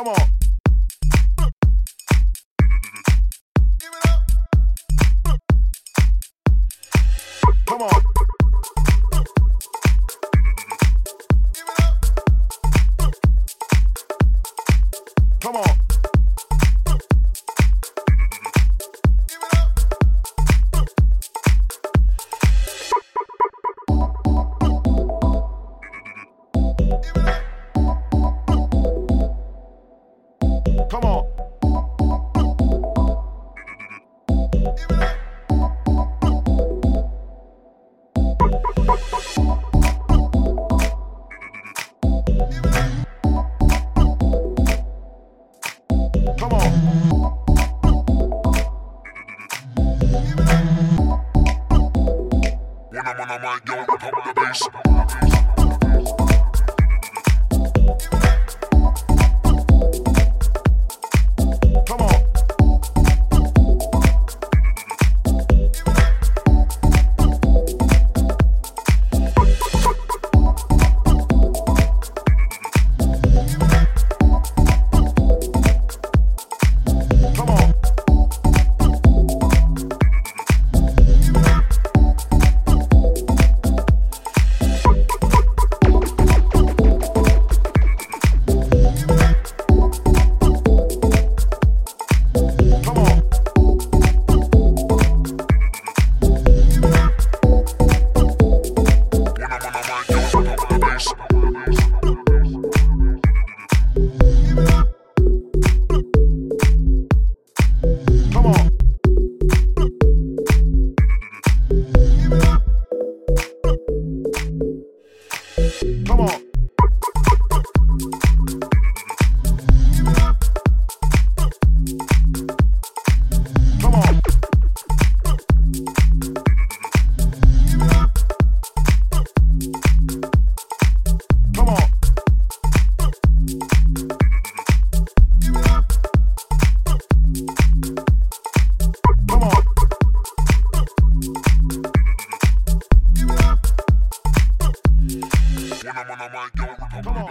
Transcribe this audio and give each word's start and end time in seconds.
Come 0.00 0.08
on. 0.08 0.39
Come 30.90 31.04
on. 31.04 31.24
Come 46.36 46.52
on. 46.52 46.70
When 52.90 53.06
I'm 53.06 53.20
on 53.20 53.28
I'm 53.30 53.78
on 53.78 54.26
the 54.26 54.32
bass. 54.34 55.29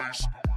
Bones. 0.10 0.49